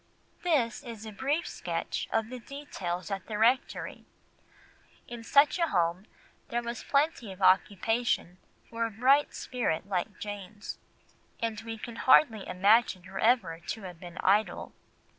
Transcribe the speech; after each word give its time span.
This 0.41 0.81
is 0.83 1.05
a 1.05 1.11
brief 1.11 1.45
sketch 1.47 2.09
of 2.11 2.31
the 2.31 2.39
details 2.39 3.11
at 3.11 3.27
the 3.27 3.37
rectory. 3.37 4.03
In 5.07 5.23
such 5.23 5.59
a 5.59 5.67
home 5.67 6.07
there 6.47 6.63
was 6.63 6.83
plenty 6.83 7.31
of 7.31 7.39
occupation 7.39 8.39
for 8.67 8.87
a 8.87 8.89
bright 8.89 9.35
spirit 9.35 9.85
like 9.87 10.17
Jane's, 10.17 10.79
and 11.39 11.61
we 11.61 11.77
can 11.77 11.97
hardly 11.97 12.47
imagine 12.47 13.03
her 13.03 13.19
ever 13.19 13.59
to 13.59 13.83
have 13.83 13.99
been 13.99 14.17
idle. 14.23 14.73